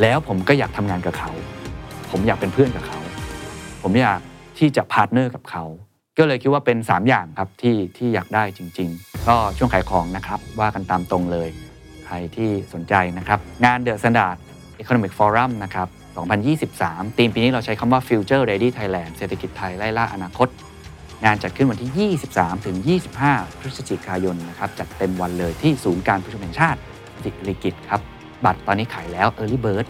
[0.00, 1.32] แล้วผมก็อยากทำงานกับเขา
[2.10, 3.00] ผมอยากเป็นเพื่อนกับเขา
[3.82, 4.20] ผมอยาก
[4.58, 5.64] ที่จะ partner กับเขา
[6.18, 11.48] ก็เลยคิดว่าเป็น 3 อย่างครับที่ที่อยากได้จริง ๆ ก็ช่วงขายของนะครับว่ากันตามตรงเลย
[12.06, 14.36] ใครที่สนใจนะครับ งาน The Standard
[14.82, 15.88] Economic Forum นะครับ
[16.52, 20.48] 2023 ธีมปีนี้เราใช้คำว่า Future Ready Thailand เศรษฐกิจไทยไล่ล่าอนาคต
[21.24, 22.76] งานจัดขึ้นวันที่ 23 ถึง
[23.18, 26.78] 25 พฤศจิกายนนะครับจัดเต็มวันเลยที่ศูนย์การประชุมแห่งชาติ
[27.24, 28.00] สิริกิติ์ครับ
[28.44, 29.86] บัตรตอนนี้ขายแล้ว Early Bird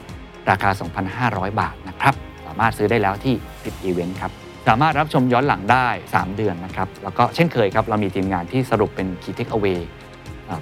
[0.51, 0.70] ราคา
[1.14, 2.14] 2,500 บาทนะครับ
[2.47, 4.33] สามารถซื้อได้แล้วที่10 Event ครับ
[4.68, 9.81] สามารถรับชมย้อนหลังได้ 3 เดือนนะครับ แล้วก็เช่นเคยครับ เรามีทีมงานที่สรุปเป็น Key Takeaway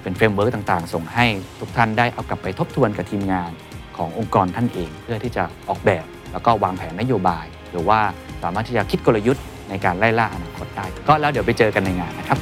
[0.01, 1.25] เป็น framework ต่างๆ ส่งให้
[1.59, 3.51] ทุกท่านได้เอากลับไปทบทวนกับทีมงาน
[3.97, 7.99] ขององค์กรท่านเอง เพื่อที่จะออกแบบ แล้วก็วางแผนนโยบาย หรือว่า
[8.43, 12.39] สามารถที่จะคิดกลยุทธ์ ในการไล่ล่าอนาคตได้ ก็แล้วเดี๋ยวไปเจอกันในงานนะครับ